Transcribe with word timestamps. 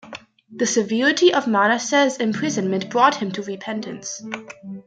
The 0.49 0.65
severity 0.65 1.31
of 1.31 1.45
Manasseh's 1.45 2.17
imprisonment 2.17 2.89
brought 2.89 3.17
him 3.17 3.31
to 3.33 3.43
repentance. 3.43 4.19